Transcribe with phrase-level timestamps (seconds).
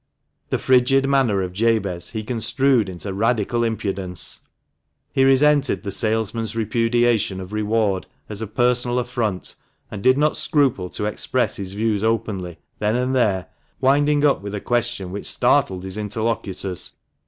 [0.49, 4.39] The frigid manner of Jabez he construed into Radical impudence;
[5.13, 9.53] he resented the salesman's repudiation of reward as a personal affront,
[9.91, 12.39] and did not scruple to express his 282 THE MANCHESTER MAN.
[12.39, 13.45] views openly, then and there,
[13.79, 16.93] winding up with a question which startled his interlocutors.